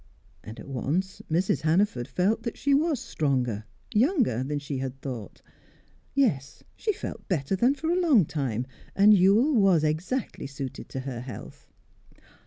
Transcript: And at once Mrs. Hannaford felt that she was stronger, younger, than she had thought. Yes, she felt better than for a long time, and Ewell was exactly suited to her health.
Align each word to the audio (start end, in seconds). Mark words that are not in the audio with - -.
And 0.43 0.59
at 0.59 0.67
once 0.67 1.21
Mrs. 1.29 1.61
Hannaford 1.61 2.07
felt 2.07 2.41
that 2.41 2.57
she 2.57 2.73
was 2.73 2.99
stronger, 2.99 3.65
younger, 3.93 4.41
than 4.43 4.57
she 4.57 4.79
had 4.79 4.99
thought. 4.99 5.43
Yes, 6.15 6.63
she 6.75 6.91
felt 6.91 7.27
better 7.29 7.55
than 7.55 7.75
for 7.75 7.91
a 7.91 7.99
long 8.01 8.25
time, 8.25 8.65
and 8.95 9.13
Ewell 9.13 9.53
was 9.53 9.83
exactly 9.83 10.47
suited 10.47 10.89
to 10.89 11.01
her 11.01 11.19
health. 11.21 11.67